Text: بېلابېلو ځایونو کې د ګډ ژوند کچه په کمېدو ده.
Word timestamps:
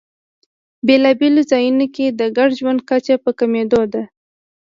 بېلابېلو 0.85 1.41
ځایونو 1.51 1.85
کې 1.95 2.05
د 2.19 2.21
ګډ 2.37 2.49
ژوند 2.59 2.79
کچه 2.89 3.15
په 3.23 3.31
کمېدو 3.39 3.81
ده. 3.93 4.03